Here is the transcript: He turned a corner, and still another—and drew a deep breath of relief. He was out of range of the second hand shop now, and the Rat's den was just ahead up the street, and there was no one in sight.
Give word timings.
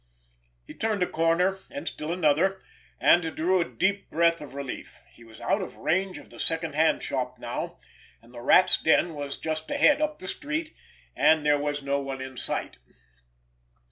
He 0.65 0.73
turned 0.73 1.03
a 1.03 1.07
corner, 1.07 1.59
and 1.69 1.87
still 1.87 2.11
another—and 2.11 3.35
drew 3.35 3.61
a 3.61 3.65
deep 3.69 4.09
breath 4.09 4.41
of 4.41 4.55
relief. 4.55 4.99
He 5.13 5.23
was 5.23 5.39
out 5.39 5.61
of 5.61 5.75
range 5.77 6.17
of 6.17 6.31
the 6.31 6.39
second 6.39 6.73
hand 6.73 7.03
shop 7.03 7.37
now, 7.37 7.77
and 8.19 8.33
the 8.33 8.41
Rat's 8.41 8.81
den 8.81 9.13
was 9.13 9.37
just 9.37 9.69
ahead 9.69 10.01
up 10.01 10.17
the 10.17 10.27
street, 10.27 10.75
and 11.15 11.45
there 11.45 11.59
was 11.59 11.83
no 11.83 11.99
one 11.99 12.19
in 12.19 12.35
sight. 12.35 12.77